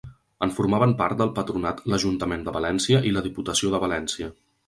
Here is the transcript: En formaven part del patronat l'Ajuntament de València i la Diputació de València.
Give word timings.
En 0.43 0.53
formaven 0.53 0.93
part 1.01 1.17
del 1.19 1.33
patronat 1.39 1.83
l'Ajuntament 1.93 2.47
de 2.47 2.55
València 2.57 3.03
i 3.09 3.13
la 3.19 3.25
Diputació 3.27 3.75
de 3.77 3.85
València. 3.87 4.33